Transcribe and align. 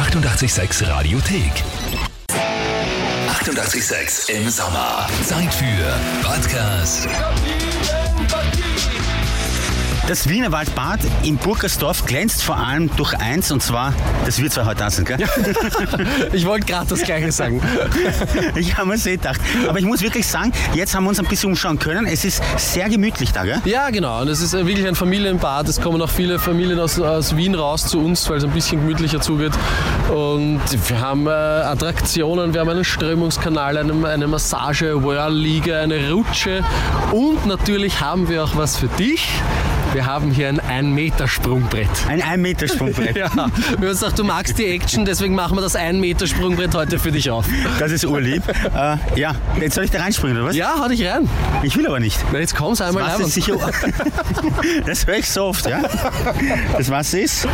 886 0.00 0.88
Radiothek. 0.88 1.52
886 3.28 4.34
im 4.34 4.48
Sommer. 4.48 5.06
Zeit 5.28 5.52
für 5.52 6.26
Podcast. 6.26 7.06
Das 10.10 10.28
Wiener 10.28 10.50
Waldbad 10.50 10.98
in 11.22 11.36
Burgersdorf 11.36 12.04
glänzt 12.04 12.42
vor 12.42 12.56
allem 12.56 12.90
durch 12.96 13.16
eins, 13.16 13.52
und 13.52 13.62
zwar, 13.62 13.94
das 14.26 14.42
wird 14.42 14.52
zwar 14.52 14.64
heute 14.66 14.78
da 14.78 14.90
sein, 14.90 15.04
gell? 15.04 15.18
Ich 16.32 16.44
wollte 16.46 16.66
gerade 16.66 16.88
das 16.88 17.02
Gleiche 17.02 17.30
sagen. 17.30 17.62
Ich 18.56 18.76
habe 18.76 18.88
mir 18.88 18.96
eh 18.96 19.12
gedacht. 19.12 19.40
Aber 19.68 19.78
ich 19.78 19.84
muss 19.84 20.02
wirklich 20.02 20.26
sagen, 20.26 20.50
jetzt 20.74 20.96
haben 20.96 21.04
wir 21.04 21.10
uns 21.10 21.20
ein 21.20 21.26
bisschen 21.26 21.50
umschauen 21.50 21.78
können. 21.78 22.06
Es 22.06 22.24
ist 22.24 22.42
sehr 22.56 22.88
gemütlich 22.88 23.30
da, 23.30 23.44
gell? 23.44 23.62
Ja, 23.64 23.90
genau. 23.90 24.22
Und 24.22 24.26
es 24.26 24.40
ist 24.40 24.52
äh, 24.52 24.66
wirklich 24.66 24.88
ein 24.88 24.96
Familienbad. 24.96 25.68
Es 25.68 25.80
kommen 25.80 26.02
auch 26.02 26.10
viele 26.10 26.40
Familien 26.40 26.80
aus, 26.80 26.98
aus 26.98 27.36
Wien 27.36 27.54
raus 27.54 27.86
zu 27.86 28.00
uns, 28.00 28.28
weil 28.28 28.38
es 28.38 28.44
ein 28.44 28.50
bisschen 28.50 28.80
gemütlicher 28.80 29.20
zugeht. 29.20 29.52
Und 30.12 30.60
wir 30.88 31.00
haben 31.00 31.28
äh, 31.28 31.30
Attraktionen, 31.30 32.52
wir 32.52 32.62
haben 32.62 32.68
einen 32.68 32.84
Strömungskanal, 32.84 33.78
eine, 33.78 34.08
eine 34.08 34.26
Massage, 34.26 35.04
Whirl-Liege, 35.04 35.78
eine 35.78 36.10
Rutsche. 36.10 36.64
Und 37.12 37.46
natürlich 37.46 38.00
haben 38.00 38.28
wir 38.28 38.42
auch 38.42 38.56
was 38.56 38.76
für 38.76 38.88
dich. 38.88 39.28
Wir 39.92 40.06
haben 40.06 40.30
hier 40.30 40.48
ein 40.48 40.60
1-Meter-Sprungbrett. 40.60 41.88
Ein 42.08 42.22
1-Meter-Sprungbrett. 42.22 43.16
Ja, 43.20 43.28
wir 43.34 43.42
haben 43.42 43.52
uns 43.88 44.00
gedacht, 44.00 44.18
du 44.18 44.24
magst 44.24 44.56
die 44.58 44.66
Action, 44.66 45.04
deswegen 45.04 45.34
machen 45.34 45.56
wir 45.56 45.62
das 45.62 45.76
1-Meter-Sprungbrett 45.76 46.74
heute 46.74 46.98
für 46.98 47.10
dich 47.10 47.28
auf. 47.30 47.44
Das 47.80 47.90
ist 47.90 48.04
urlieb. 48.06 48.42
äh, 48.74 48.96
ja, 49.18 49.34
jetzt 49.60 49.74
soll 49.74 49.84
ich 49.84 49.90
da 49.90 49.98
reinspringen, 50.00 50.36
oder 50.38 50.46
was? 50.46 50.56
Ja, 50.56 50.74
hau 50.80 50.86
dich 50.88 51.04
rein. 51.04 51.28
Ich 51.62 51.76
will 51.76 51.86
aber 51.88 51.98
nicht. 51.98 52.18
Na, 52.32 52.38
jetzt 52.38 52.54
komm's 52.54 52.80
einmal 52.80 53.02
Das 53.04 53.14
rein. 53.18 53.22
ist 53.26 53.34
sicher. 53.34 53.54
das 54.86 55.06
höre 55.06 55.16
ich 55.16 55.28
so 55.28 55.44
oft, 55.46 55.66
ja? 55.66 55.80
Das 56.78 56.88
Wasser 56.90 57.18
ist. 57.20 57.46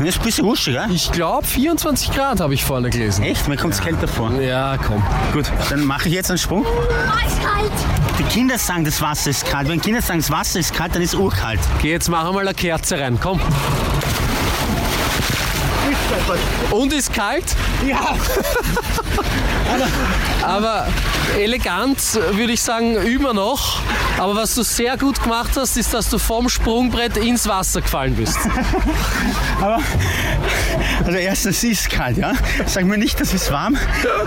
Das 0.00 0.08
ist 0.08 0.18
ein 0.18 0.24
bisschen 0.24 0.46
wuschig, 0.46 0.74
ja? 0.74 0.88
Ich 0.90 1.12
glaube 1.12 1.46
24 1.46 2.10
Grad 2.12 2.40
habe 2.40 2.54
ich 2.54 2.64
vorne 2.64 2.88
gelesen. 2.90 3.22
Echt? 3.24 3.48
Mir 3.48 3.56
kommt 3.56 3.74
es 3.74 3.80
kälter 3.82 4.08
vor. 4.08 4.32
Ja, 4.40 4.76
komm. 4.78 5.02
Gut, 5.32 5.44
dann 5.70 5.84
mache 5.84 6.08
ich 6.08 6.14
jetzt 6.14 6.30
einen 6.30 6.38
Sprung. 6.38 6.64
Oh, 6.64 7.26
ist 7.26 7.40
kalt. 7.42 7.72
Die 8.18 8.24
Kinder 8.24 8.56
sagen, 8.58 8.84
das 8.84 9.02
Wasser 9.02 9.30
ist 9.30 9.44
kalt. 9.44 9.68
Wenn 9.68 9.80
Kinder 9.80 10.00
sagen, 10.00 10.20
das 10.20 10.30
Wasser 10.30 10.58
ist 10.58 10.72
kalt, 10.72 10.94
dann 10.94 11.02
ist 11.02 11.12
es 11.12 11.20
urkalt. 11.20 11.60
Geh 11.82 11.90
jetzt 11.90 12.08
mach 12.08 12.32
mal 12.32 12.40
eine 12.40 12.54
Kerze 12.54 12.98
rein, 12.98 13.18
komm. 13.20 13.40
Und 16.70 16.92
ist 16.92 17.12
kalt? 17.12 17.44
Ja. 17.86 18.16
Aber 20.42 20.86
elegant 21.38 21.98
würde 22.32 22.52
ich 22.52 22.62
sagen, 22.62 22.96
wir 23.02 23.32
noch. 23.32 23.80
Aber 24.18 24.36
was 24.36 24.54
du 24.54 24.62
sehr 24.62 24.96
gut 24.96 25.22
gemacht 25.22 25.50
hast, 25.56 25.76
ist, 25.76 25.92
dass 25.92 26.08
du 26.08 26.18
vom 26.18 26.48
Sprungbrett 26.48 27.16
ins 27.16 27.46
Wasser 27.46 27.82
gefallen 27.82 28.14
bist. 28.14 28.38
Aber, 29.60 29.80
also 31.04 31.18
erstens 31.18 31.64
ist 31.64 31.80
es 31.80 31.88
kalt, 31.88 32.16
ja? 32.16 32.32
Sag 32.66 32.84
mir 32.84 32.98
nicht, 32.98 33.20
das 33.20 33.34
ist 33.34 33.50
warm. 33.50 33.76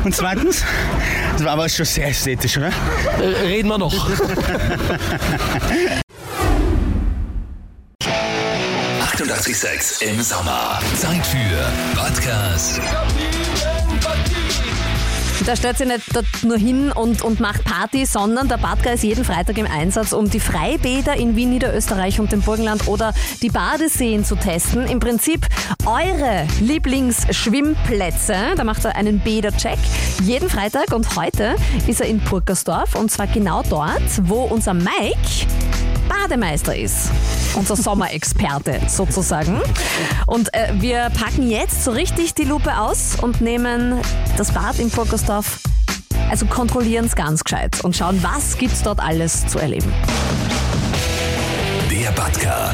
Und 0.04 0.16
zweitens, 0.16 0.64
das 1.34 1.46
war 1.46 1.54
aber 1.54 1.70
schon 1.70 1.86
sehr 1.86 2.08
ästhetisch, 2.08 2.58
oder? 2.58 2.72
Äh, 3.20 3.46
Reden 3.46 3.70
wir 3.70 3.78
noch. 3.78 3.94
886 9.20 10.08
im 10.08 10.22
Sommer. 10.22 10.80
Zeit 10.96 11.28
für 11.28 12.00
Podcast. 12.00 12.80
Da 15.46 15.58
stellt 15.58 15.78
sich 15.78 15.88
nicht 15.88 16.16
dort 16.16 16.26
nur 16.44 16.58
hin 16.58 16.94
und, 16.94 17.22
und 17.22 17.42
macht 17.42 17.66
Party, 17.66 18.06
sondern 18.06 18.48
der 18.48 18.56
Badger 18.56 18.94
ist 18.94 19.04
jeden 19.04 19.26
Freitag 19.26 19.58
im 19.58 19.68
Einsatz, 19.68 20.14
um 20.14 20.30
die 20.30 20.40
Freibäder 20.40 21.18
in 21.18 21.36
Wien, 21.36 21.50
Niederösterreich 21.50 22.22
und 22.22 22.32
dem 22.32 22.42
Burgenland 22.42 22.88
oder 22.88 23.14
die 23.42 23.50
Badeseen 23.50 24.24
zu 24.24 24.38
testen. 24.38 24.88
Im 24.88 25.02
Prinzip 25.02 25.46
eure 25.86 26.48
Lieblingsschwimmplätze. 26.62 28.36
Da 28.56 28.64
macht 28.64 28.86
er 28.86 28.96
einen 28.96 29.20
Bädercheck 29.20 29.80
jeden 30.24 30.50
Freitag 30.50 30.94
und 30.94 31.18
heute 31.18 31.58
ist 31.88 32.00
er 32.00 32.08
in 32.08 32.22
Purkersdorf 32.22 32.96
und 32.96 33.12
zwar 33.12 33.28
genau 33.28 33.64
dort, 33.70 34.02
wo 34.22 34.44
unser 34.44 34.74
Mike 34.74 35.46
Bademeister 36.10 36.76
ist. 36.76 37.10
Unser 37.54 37.76
Sommerexperte 37.76 38.82
sozusagen. 38.88 39.62
Und 40.28 40.54
äh, 40.54 40.74
wir 40.74 41.10
packen 41.12 41.50
jetzt 41.50 41.84
so 41.84 41.92
richtig 41.92 42.34
die 42.34 42.44
Lupe 42.44 42.78
aus 42.78 43.16
und 43.22 43.40
nehmen 43.40 44.02
das 44.38 44.52
Bad 44.52 44.80
in 44.80 44.90
Purkersdorf, 44.90 45.60
also 46.30 46.46
kontrollieren 46.46 47.06
es 47.06 47.16
ganz 47.16 47.44
gescheit 47.44 47.84
und 47.84 47.96
schauen, 47.96 48.22
was 48.22 48.58
gibt's 48.58 48.84
dort 48.84 49.00
alles 49.00 49.48
zu 49.48 49.60
erleben. 49.60 49.92
Der 51.90 52.12
Badka. 52.12 52.74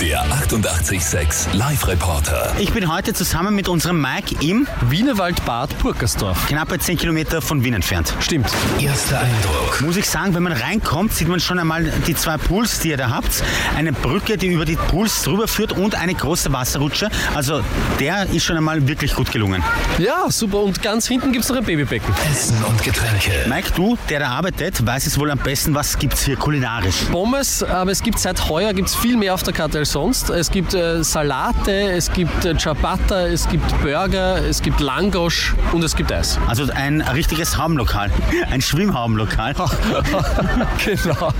Der 0.00 0.22
886 0.22 1.54
Live-Reporter. 1.54 2.54
Ich 2.60 2.72
bin 2.72 2.88
heute 2.90 3.14
zusammen 3.14 3.52
mit 3.56 3.68
unserem 3.68 4.00
Mike 4.00 4.36
im 4.40 4.68
Wienerwaldbad 4.82 5.76
Purkersdorf. 5.80 6.46
knappe 6.46 6.78
10 6.78 6.98
Kilometer 6.98 7.42
von 7.42 7.64
Wien 7.64 7.74
entfernt. 7.74 8.14
Stimmt. 8.20 8.48
Erster 8.78 9.18
Eindruck. 9.18 9.80
Muss 9.80 9.96
ich 9.96 10.08
sagen, 10.08 10.36
wenn 10.36 10.44
man 10.44 10.52
reinkommt, 10.52 11.12
sieht 11.14 11.26
man 11.26 11.40
schon 11.40 11.58
einmal 11.58 11.82
die 12.06 12.14
zwei 12.14 12.36
Pools, 12.36 12.78
die 12.78 12.90
ihr 12.90 12.96
da 12.96 13.10
habt. 13.10 13.42
Eine 13.76 13.92
Brücke, 13.92 14.36
die 14.36 14.46
über 14.46 14.64
die 14.64 14.76
Pools 14.76 15.22
drüber 15.24 15.48
führt 15.48 15.72
und 15.72 15.96
eine 15.96 16.14
große 16.14 16.52
Wasserrutsche. 16.52 17.10
Also 17.34 17.62
der 17.98 18.30
ist 18.30 18.44
schon 18.44 18.56
einmal 18.56 18.86
wirklich 18.86 19.16
gut 19.16 19.32
gelungen. 19.32 19.64
Ja, 19.98 20.30
super. 20.30 20.58
Und 20.62 20.80
ganz 20.80 21.08
hinten 21.08 21.32
gibt 21.32 21.42
es 21.42 21.50
noch 21.50 21.56
ein 21.56 21.64
Babybecken. 21.64 22.14
Essen 22.30 22.62
und 22.62 22.80
Getränke. 22.84 23.32
Mike, 23.48 23.72
du, 23.74 23.98
der 24.08 24.20
da 24.20 24.28
arbeitet, 24.28 24.86
weiß 24.86 25.08
es 25.08 25.18
wohl 25.18 25.32
am 25.32 25.38
besten, 25.38 25.74
was 25.74 25.98
gibt's 25.98 26.22
hier 26.22 26.36
kulinarisch. 26.36 27.02
Pommes, 27.10 27.64
aber 27.64 27.90
es 27.90 28.00
gibt 28.00 28.20
seit 28.20 28.48
heuer 28.48 28.72
gibt's 28.72 28.94
viel 28.94 29.16
mehr 29.16 29.34
auf 29.34 29.42
der 29.42 29.52
Karte 29.52 29.78
als 29.78 29.87
sonst. 29.90 30.30
Es 30.30 30.50
gibt 30.50 30.74
äh, 30.74 31.02
Salate, 31.02 31.72
es 31.72 32.12
gibt 32.12 32.44
äh, 32.44 32.56
Ciabatta, 32.56 33.26
es 33.26 33.48
gibt 33.48 33.66
Burger, 33.82 34.36
es 34.44 34.62
gibt 34.62 34.80
Langosch 34.80 35.54
und 35.72 35.82
es 35.82 35.96
gibt 35.96 36.12
Eis. 36.12 36.38
Also 36.46 36.64
ein 36.74 37.00
richtiges 37.00 37.56
Haubenlokal, 37.58 38.10
ein 38.50 38.60
Schwimmhaubenlokal. 38.60 39.54
genau. 40.84 41.32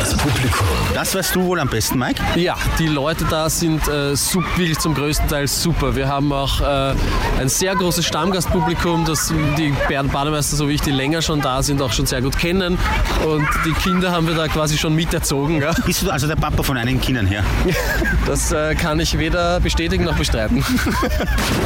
Das 0.00 0.16
Publikum. 0.16 0.66
Das 0.94 1.14
weißt 1.14 1.34
du 1.34 1.44
wohl 1.44 1.60
am 1.60 1.68
besten, 1.68 1.98
Mike. 1.98 2.22
Ja, 2.36 2.56
die 2.78 2.88
Leute 2.88 3.24
da 3.30 3.48
sind 3.48 3.86
äh, 3.88 4.12
wirklich 4.12 4.78
zum 4.78 4.94
größten 4.94 5.28
Teil 5.28 5.46
super. 5.46 5.94
Wir 5.96 6.08
haben 6.08 6.32
auch 6.32 6.60
äh, 6.60 6.94
ein 7.40 7.48
sehr 7.48 7.74
großes 7.74 8.04
Stammgastpublikum, 8.04 9.04
das 9.04 9.32
die 9.58 9.72
Bad- 9.88 10.12
Bademeister, 10.12 10.56
so 10.56 10.68
wie 10.68 10.72
ich, 10.74 10.80
die 10.80 10.90
länger 10.90 11.22
schon 11.22 11.40
da 11.40 11.62
sind, 11.62 11.80
auch 11.82 11.92
schon 11.92 12.06
sehr 12.06 12.22
gut 12.22 12.38
kennen. 12.38 12.78
Und 13.26 13.46
die 13.64 13.72
Kinder 13.72 14.10
haben 14.12 14.26
wir 14.26 14.34
da 14.34 14.48
quasi 14.48 14.76
schon 14.78 14.94
miterzogen. 14.94 15.60
Ja? 15.60 15.72
Bist 15.84 16.02
du 16.02 16.10
also 16.10 16.26
der 16.26 16.36
Papa 16.36 16.62
von 16.62 16.76
einigen 16.76 17.00
Kindern 17.00 17.26
her? 17.26 17.44
Das 18.26 18.50
äh, 18.52 18.74
kann 18.74 18.98
ich 19.00 19.18
weder 19.18 19.60
bestätigen 19.60 20.04
noch 20.04 20.16
bestreiten. 20.16 20.64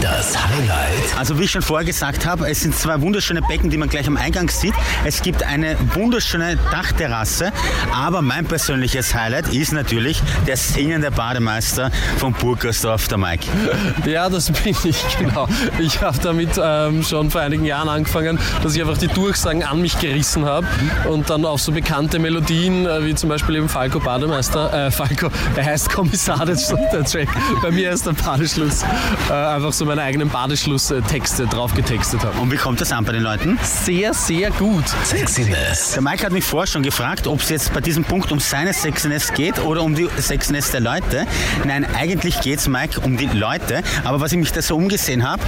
Das 0.01 0.37
Highlight. 0.37 1.19
Also 1.19 1.39
wie 1.39 1.45
ich 1.45 1.51
schon 1.51 1.63
vorher 1.63 1.87
gesagt 1.87 2.27
habe, 2.27 2.49
es 2.49 2.61
sind 2.61 2.75
zwei 2.75 3.01
wunderschöne 3.01 3.43
Becken, 3.43 3.71
die 3.71 3.77
man 3.77 3.89
gleich 3.89 4.07
am 4.07 4.17
Eingang 4.17 4.49
sieht. 4.49 4.75
Es 5.05 5.23
gibt 5.23 5.43
eine 5.43 5.77
wunderschöne 5.95 6.57
Dachterrasse, 6.71 7.53
aber 7.95 8.23
mein 8.23 8.47
persönliches 8.47 9.15
Highlight 9.15 9.53
ist 9.53 9.73
natürlich 9.73 10.23
der 10.47 10.57
singende 10.57 11.11
Bademeister 11.11 11.91
von 12.19 12.33
Burgersdorf, 12.33 13.09
der 13.09 13.19
Mike. 13.19 13.47
Ja, 14.07 14.29
das 14.29 14.51
bin 14.51 14.75
ich, 14.85 15.19
genau. 15.19 15.47
Ich 15.79 16.01
habe 16.01 16.19
damit 16.23 16.51
ähm, 16.63 17.03
schon 17.03 17.31
vor 17.31 17.43
einigen 17.43 17.65
Jahren 17.65 17.89
angefangen, 17.89 18.39
dass 18.63 18.75
ich 18.75 18.81
einfach 18.81 18.99
die 18.99 19.09
Durchsagen 19.09 19.63
an 19.63 19.81
mich 19.81 19.99
gerissen 19.99 20.45
habe 20.45 20.67
und 21.09 21.31
dann 21.31 21.45
auf 21.45 21.61
so 21.61 21.73
bekannte 21.73 22.19
Melodien, 22.19 22.87
äh, 22.87 23.05
wie 23.05 23.15
zum 23.15 23.29
Beispiel 23.29 23.57
eben 23.57 23.69
Falco 23.69 24.01
Bademeister, 24.01 24.87
äh, 24.87 24.91
Falco, 24.91 25.29
er 25.55 25.65
heißt 25.65 25.91
Kommissar, 26.01 26.47
das 26.47 26.63
ist 26.63 26.75
der 26.95 27.05
Track. 27.05 27.29
Bei 27.61 27.71
mir 27.71 27.91
ist 27.91 28.07
der 28.07 28.13
Badeschluss, 28.13 28.85
äh, 29.29 29.35
einfach 29.35 29.71
so 29.71 29.85
meine 29.85 30.01
eigenen 30.01 30.31
Badeschluss-Texte 30.31 31.47
drauf 31.47 31.75
getextet 31.75 32.25
habe. 32.25 32.41
Und 32.41 32.51
wie 32.51 32.57
kommt 32.57 32.81
das 32.81 32.91
an 32.91 33.05
bei 33.05 33.13
den 33.13 33.23
Leuten? 33.23 33.59
Sehr, 33.63 34.15
sehr 34.15 34.51
gut. 34.53 34.85
Sexiness. 35.05 35.93
Der 35.93 36.01
Mike 36.01 36.25
hat 36.25 36.33
mich 36.33 36.43
vorher 36.43 36.67
schon 36.67 36.83
gefragt, 36.83 37.27
ob 37.27 37.41
es 37.41 37.51
jetzt 37.51 37.75
bei 37.75 37.83
diesem 37.83 38.05
Punkt 38.05 38.33
um 38.33 38.41
seine 38.41 38.73
Sexiness 38.73 39.35
geht 39.35 39.59
oder 39.59 39.83
um 39.83 39.95
die 39.95 40.09
Sexiness 40.19 40.71
der 40.71 40.81
Leute. 40.81 41.27
Nein, 41.67 41.87
eigentlich 41.95 42.41
geht 42.41 42.61
es, 42.61 42.67
Mike, 42.67 43.03
um 43.03 43.19
die 43.19 43.27
Leute. 43.27 43.83
Aber 44.03 44.23
was 44.23 44.33
ich 44.33 44.39
mich 44.39 44.53
da 44.53 44.63
so 44.63 44.77
umgesehen 44.77 45.29
habe, 45.29 45.43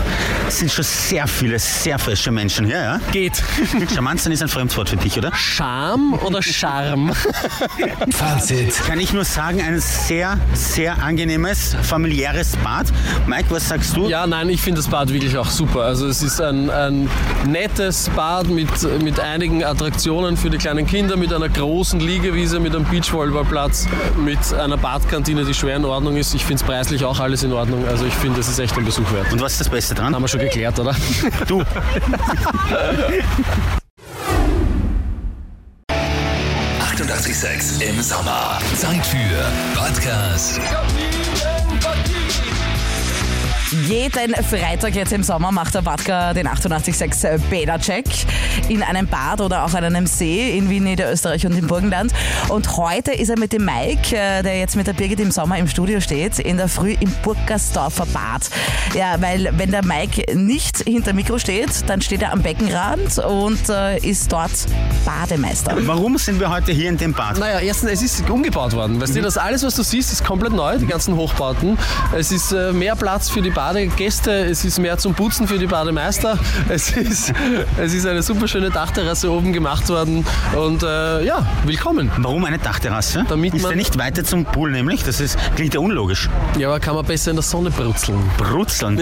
sind 0.51 0.71
schon 0.71 0.85
sehr 0.85 1.27
viele, 1.29 1.59
sehr 1.59 1.99
frische 1.99 2.31
Menschen 2.31 2.67
hier. 2.67 2.83
Ja? 2.83 3.01
Geht. 3.11 3.43
Charmanzen 3.95 4.31
ist 4.33 4.43
ein 4.43 4.49
Fremdwort 4.49 4.91
für 4.91 4.99
dich, 4.99 5.17
oder? 5.17 5.35
Charme 5.35 6.13
oder 6.13 6.43
Charme? 6.43 7.15
Fazit. 8.11 8.75
Kann 8.87 9.01
ich 9.01 9.15
nur 9.15 9.25
sagen, 9.25 9.63
ein 9.63 9.81
sehr, 9.81 10.39
sehr 10.55 11.03
angenehmes, 11.03 11.77
familiäres 11.83 12.57
Bad. 12.59 12.87
Mike, 13.27 13.47
was 13.51 13.69
sagst 13.69 13.97
du? 13.97 14.09
Ja, 14.09 14.27
nein, 14.27 14.49
ich 14.49 14.61
finde 14.61 14.81
das 14.81 14.89
Bad 14.89 15.13
wirklich 15.13 15.37
auch 15.37 15.49
super. 15.49 15.83
Also 15.83 16.07
es 16.07 16.23
ist 16.23 16.41
ein, 16.41 16.71
ein 16.71 17.09
nettes 17.47 18.11
Bad 18.15 18.49
mit, 18.49 18.69
mit 19.03 19.21
einigen 19.21 19.65
Attraktionen 19.65 20.37
für 20.37 20.51
die 20.51 20.59
kleinen 20.59 20.87
Kinder, 20.87 21.17
mit 21.17 21.33
einer 21.33 21.49
großen 21.49 22.01
Liegewiese, 22.01 22.61
mit 22.61 22.75
einem 22.75 22.85
Beachvolleyballplatz, 22.85 23.87
mit 24.25 24.55
einer 24.55 24.77
Badkantine, 24.77 25.45
die 25.45 25.55
schwer 25.55 25.77
in 25.77 25.85
Ordnung 25.85 26.17
ist. 26.17 26.35
Ich 26.35 26.45
finde 26.45 26.63
es 26.63 26.63
preislich 26.63 27.05
auch 27.05 27.21
alles 27.21 27.43
in 27.43 27.53
Ordnung. 27.53 27.87
Also 27.87 28.07
ich 28.07 28.15
finde, 28.15 28.41
es 28.41 28.49
ist 28.49 28.59
echt 28.59 28.77
ein 28.77 28.85
Besuch 28.85 29.11
wert. 29.13 29.33
Und 29.33 29.41
was 29.41 29.53
ist 29.53 29.61
das 29.61 29.69
Beste 29.69 29.95
dran? 29.95 30.15
Haben 30.15 30.23
wir 30.23 30.29
schon 30.29 30.41
geklärt, 30.41 30.79
oder? 30.79 30.95
Du. 31.47 31.63
886 37.23 37.89
im 37.89 38.03
Sommer. 38.03 38.59
Zeit 38.77 39.07
für 39.07 39.79
Podcast. 39.79 40.61
Jeden 43.73 44.35
Freitag 44.45 44.95
jetzt 44.95 45.15
im 45.15 45.23
Sommer 45.23 45.51
macht 45.51 45.75
der 45.75 45.81
Badka 45.81 46.35
den 46.35 46.47
88.6 46.47 47.39
Bäder-Check 47.49 48.05
in 48.69 48.83
einem 48.83 49.07
Bad 49.07 49.41
oder 49.41 49.65
auch 49.65 49.73
an 49.73 49.85
einem 49.85 50.07
See 50.07 50.59
in 50.59 50.69
Wien, 50.69 50.85
Niederösterreich 50.85 51.47
und 51.47 51.57
im 51.57 51.69
Burgenland. 51.69 52.13
Und 52.51 52.77
heute 52.77 53.13
ist 53.13 53.31
er 53.31 53.39
mit 53.39 53.55
dem 53.55 53.65
Mike, 53.65 54.15
äh, 54.15 54.43
der 54.43 54.59
jetzt 54.59 54.77
mit 54.77 54.87
der 54.89 54.93
Birgit 54.93 55.21
im 55.21 55.31
Sommer 55.31 55.57
im 55.57 55.69
Studio 55.69 56.01
steht, 56.01 56.39
in 56.39 56.59
der 56.59 56.69
Früh 56.69 56.95
im 57.01 57.11
Burgersdorfer 57.23 58.05
Bad. 58.07 58.51
Ja, 58.95 59.17
weil 59.23 59.49
wenn 59.57 59.71
der 59.71 59.83
Mike 59.83 60.37
nicht 60.37 60.81
hinter 60.81 61.15
Mikro 61.15 61.39
steht, 61.39 61.89
dann 61.89 62.03
steht 62.03 62.21
er 62.21 62.33
am 62.33 62.43
Beckenrand 62.43 63.19
und 63.21 63.71
äh, 63.71 63.97
ist 64.01 64.31
dort 64.31 64.51
Bademeister. 65.07 65.77
Warum 65.87 66.19
sind 66.19 66.41
wir 66.41 66.51
heute 66.51 66.73
hier 66.73 66.91
in 66.91 66.99
dem 66.99 67.15
Bad? 67.15 67.39
Naja, 67.39 67.61
erstens, 67.61 67.93
es 67.93 68.03
ist 68.03 68.29
umgebaut 68.29 68.75
worden. 68.75 69.01
Weißt 69.01 69.17
du, 69.17 69.23
das 69.23 69.39
alles, 69.39 69.63
was 69.63 69.77
du 69.77 69.83
siehst, 69.83 70.13
ist 70.13 70.25
komplett 70.25 70.53
neu, 70.53 70.77
die 70.77 70.87
ganzen 70.87 71.17
Hochbauten. 71.17 71.79
Es 72.15 72.31
ist 72.33 72.53
äh, 72.53 72.75
mehr 72.75 72.97
Platz 72.97 73.31
für 73.31 73.41
die 73.41 73.51
Badegäste, 73.67 74.33
es 74.47 74.65
ist 74.65 74.81
mehr 74.81 74.99
zum 74.99 75.15
Putzen 75.15 75.47
für 75.47 75.57
die 75.57 75.69
Bademeister. 75.69 76.37
Es 76.69 76.91
ist, 76.97 77.33
es 77.81 77.95
ist 77.95 78.05
eine 78.07 78.21
super 78.21 78.49
schöne 78.49 78.71
Dachterrasse 78.71 79.31
oben 79.31 79.53
gemacht 79.53 79.89
worden. 79.89 80.27
Und 80.57 80.83
äh, 80.83 81.25
ja, 81.25 81.47
willkommen. 81.65 82.11
Warum 82.19 82.45
eine 82.45 82.59
Dachterrasse? 82.59 83.25
Damit 83.29 83.55
ist 83.55 83.63
man- 83.63 83.71
er 83.71 83.77
nicht 83.77 83.97
weiter 83.99 84.25
zum 84.25 84.45
Pool 84.47 84.73
nämlich? 84.73 85.05
Das 85.05 85.21
ist, 85.21 85.39
klingt 85.55 85.75
ja 85.75 85.79
unlogisch. 85.81 86.29
Ja, 86.59 86.71
aber 86.71 86.81
kann 86.81 86.97
man 86.97 87.05
besser 87.05 87.31
in 87.31 87.37
der 87.37 87.45
Sonne 87.45 87.71
brutzeln. 87.71 88.19
Brutzeln. 88.37 89.01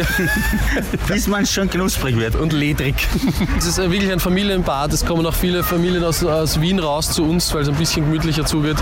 Bis 1.09 1.27
man 1.27 1.47
schon 1.47 1.71
knusprig 1.71 2.19
wird. 2.19 2.35
und 2.37 2.53
ledrig. 2.53 3.09
Es 3.57 3.65
ist 3.65 3.79
äh, 3.79 3.91
wirklich 3.91 4.13
ein 4.13 4.21
Familienbad. 4.21 4.93
Es 4.93 5.07
kommen 5.07 5.25
auch 5.25 5.33
viele 5.35 5.63
Familien 5.65 6.05
aus, 6.05 6.23
aus 6.23 6.61
Wien 6.61 6.81
raus 6.81 7.11
zu 7.13 7.25
uns, 7.25 7.55
weil 7.55 7.63
es 7.63 7.69
ein 7.71 7.77
bisschen 7.77 8.05
gemütlicher 8.05 8.45
zugeht. 8.45 8.77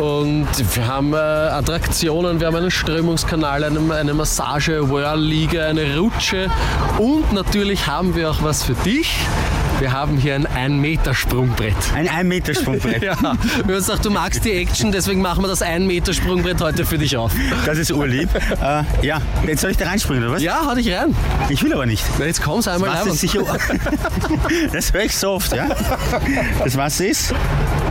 Und 0.00 0.48
wir 0.74 0.86
haben 0.88 1.12
äh, 1.14 1.16
Attraktionen, 1.16 2.40
wir 2.40 2.48
haben 2.48 2.56
einen 2.56 2.72
Strömungskanal, 2.72 3.62
eine, 3.62 3.94
eine 3.94 4.14
Massage, 4.14 4.90
Whirl-Liege, 5.12 5.66
eine 5.66 5.98
Rutsche 5.98 6.50
und 6.98 7.34
natürlich 7.34 7.86
haben 7.86 8.14
wir 8.14 8.30
auch 8.30 8.42
was 8.42 8.62
für 8.62 8.72
dich. 8.72 9.14
Wir 9.80 9.92
haben 9.92 10.16
hier 10.16 10.34
ein 10.36 10.46
1-Meter-Sprungbrett. 10.46 11.74
Ein 11.94 12.08
1-Meter-Sprungbrett. 12.08 13.02
Ja, 13.02 13.16
wir 13.20 13.28
haben 13.30 13.70
uns 13.74 13.86
gedacht, 13.86 14.04
du 14.04 14.10
magst 14.10 14.44
die 14.44 14.52
Action, 14.52 14.92
deswegen 14.92 15.20
machen 15.22 15.42
wir 15.42 15.48
das 15.48 15.60
1-Meter-Sprungbrett 15.62 16.60
heute 16.60 16.84
für 16.86 16.98
dich 16.98 17.16
auf. 17.16 17.32
Das 17.66 17.78
ist 17.78 17.90
urlieb. 17.90 18.28
Äh, 18.34 18.84
ja, 19.04 19.20
jetzt 19.46 19.62
soll 19.62 19.72
ich 19.72 19.76
da 19.76 19.86
reinspringen, 19.86 20.22
oder 20.24 20.34
was? 20.34 20.42
Ja, 20.42 20.62
hau 20.66 20.74
dich 20.74 20.92
rein. 20.92 21.14
Ich 21.48 21.62
will 21.62 21.72
aber 21.72 21.86
nicht. 21.86 22.04
Na, 22.18 22.26
jetzt 22.26 22.42
komm's 22.42 22.68
einmal 22.68 22.90
Wasser 22.90 23.02
rein. 23.06 23.12
ist 23.12 23.20
sicher. 23.20 23.40
Das 24.72 24.92
höre 24.92 25.04
ich 25.04 25.16
so 25.16 25.30
oft, 25.32 25.52
ja? 25.52 25.68
Das 26.62 26.76
Wasser 26.76 27.06
ist. 27.06 27.32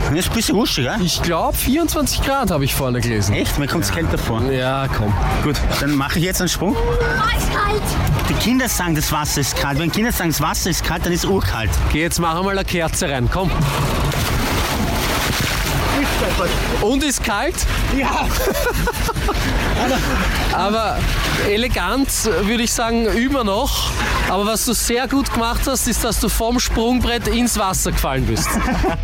Das 0.08 0.18
ist 0.18 0.28
ein 0.30 0.34
bisschen 0.34 0.56
wuschig, 0.56 0.84
ja? 0.84 0.96
Ich 1.00 1.22
glaube 1.22 1.56
24 1.56 2.22
Grad 2.22 2.50
habe 2.50 2.64
ich 2.64 2.74
vorne 2.74 3.00
gelesen. 3.00 3.34
Echt? 3.34 3.58
Mir 3.58 3.66
kommt 3.66 3.84
es 3.84 3.90
kälter 3.92 4.18
vor. 4.18 4.42
Ja, 4.50 4.86
komm. 4.88 5.12
Gut, 5.42 5.56
dann 5.80 5.94
mache 5.94 6.18
ich 6.18 6.24
jetzt 6.24 6.40
einen 6.40 6.48
Sprung. 6.48 6.76
Die 8.28 8.34
Kinder 8.34 8.68
sagen, 8.68 8.94
das 8.94 9.10
Wasser 9.12 9.40
ist 9.40 9.56
kalt. 9.56 9.78
Wenn 9.78 9.90
Kinder 9.92 10.12
sagen, 10.12 10.30
das 10.30 10.40
Wasser 10.40 10.70
ist 10.70 10.84
kalt, 10.84 11.04
dann 11.04 11.12
ist 11.12 11.24
es 11.24 11.30
urkalt. 11.30 11.70
Geh 11.92 12.00
jetzt 12.00 12.18
mach 12.18 12.36
einmal 12.36 12.58
eine 12.58 12.64
Kerze 12.64 13.08
rein, 13.08 13.28
komm. 13.30 13.50
Und 16.80 17.04
ist 17.04 17.22
kalt? 17.22 17.66
Ja. 17.96 18.26
Aber 20.52 20.98
elegant 21.50 22.08
würde 22.42 22.62
ich 22.62 22.72
sagen, 22.72 23.06
immer 23.06 23.44
noch. 23.44 23.90
Aber 24.28 24.46
was 24.46 24.64
du 24.64 24.72
sehr 24.72 25.08
gut 25.08 25.32
gemacht 25.32 25.62
hast, 25.66 25.88
ist, 25.88 26.04
dass 26.04 26.20
du 26.20 26.28
vom 26.28 26.58
Sprungbrett 26.58 27.28
ins 27.28 27.58
Wasser 27.58 27.92
gefallen 27.92 28.24
bist. 28.24 28.48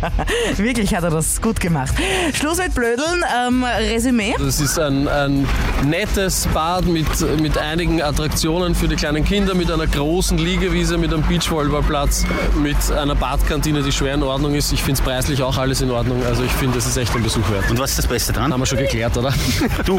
Wirklich 0.57 0.95
hat 0.95 1.03
er 1.03 1.11
das 1.11 1.41
gut 1.41 1.59
gemacht. 1.59 1.93
Schluss 2.33 2.57
mit 2.57 2.73
Blödeln. 2.73 3.23
Ähm, 3.47 3.63
Resümee. 3.63 4.35
Das 4.39 4.59
ist 4.59 4.79
ein, 4.79 5.07
ein 5.07 5.47
nettes 5.85 6.47
Bad 6.53 6.85
mit, 6.85 7.07
mit 7.39 7.57
einigen 7.57 8.01
Attraktionen 8.01 8.73
für 8.73 8.87
die 8.87 8.95
kleinen 8.95 9.23
Kinder, 9.23 9.53
mit 9.53 9.69
einer 9.69 9.87
großen 9.87 10.37
Liegewiese, 10.37 10.97
mit 10.97 11.13
einem 11.13 11.23
Beachvolleyballplatz, 11.23 12.25
mit 12.61 12.91
einer 12.91 13.15
Badkantine, 13.15 13.83
die 13.83 13.91
schwer 13.91 14.15
in 14.15 14.23
Ordnung 14.23 14.55
ist. 14.55 14.71
Ich 14.71 14.81
finde 14.81 14.99
es 14.99 15.01
preislich 15.01 15.43
auch 15.43 15.57
alles 15.57 15.81
in 15.81 15.91
Ordnung. 15.91 16.23
Also 16.25 16.43
ich 16.43 16.51
finde, 16.51 16.75
das 16.75 16.87
ist 16.87 16.97
echt 16.97 17.15
ein 17.15 17.23
Besuch 17.23 17.49
wert. 17.51 17.69
Und 17.69 17.77
was 17.79 17.91
ist 17.91 17.99
das 17.99 18.07
Beste 18.07 18.33
dran? 18.33 18.51
Haben 18.53 18.61
wir 18.61 18.65
schon 18.65 18.79
geklärt, 18.79 19.17
oder? 19.17 19.33
Du, 19.89 19.97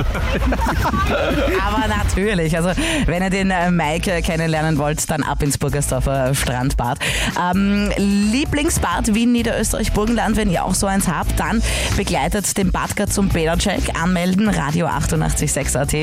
Aber 1.67 1.89
natürlich, 1.89 2.57
also 2.57 2.71
wenn 3.07 3.25
ihr 3.25 3.31
den 3.31 3.51
äh, 3.51 3.73
Mike 3.73 4.09
äh, 4.09 4.23
kennenlernen 4.23 4.79
wollt, 4.79 5.11
dann 5.11 5.25
ab 5.25 5.43
ins 5.43 5.59
Burgersdorfer 5.59 6.33
Strandbad. 6.33 7.01
Ähm, 7.37 7.91
Lieblingsbad 7.97 9.13
Wien, 9.15 9.33
Niederösterreich, 9.33 9.93
Burgenland, 9.93 10.37
wenn 10.37 10.49
ihr 10.49 10.65
auch 10.65 10.75
so 10.77 10.87
eins 10.87 11.09
habt, 11.09 11.41
dann 11.41 11.61
begleitet 11.97 12.57
den 12.57 12.71
Badger 12.71 13.09
zum 13.09 13.31
Bädercheck, 13.31 14.01
anmelden, 14.01 14.49
Radio 14.49 14.87
886 14.87 15.77
AT 15.77 15.95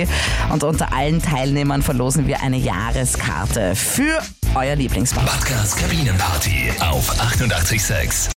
und 0.52 0.66
unter 0.66 0.92
allen 0.92 1.22
Teilnehmern 1.22 1.82
verlosen 1.82 2.28
wir 2.28 2.42
eine 2.42 2.58
Jahreskarte 2.58 3.74
für 3.74 4.20
euer 4.54 4.76
Lieblingsbad. 4.76 5.26
Badkas 5.26 5.78
Kabinenparty 5.78 6.74
auf 6.82 7.10
88.6. 7.22 8.37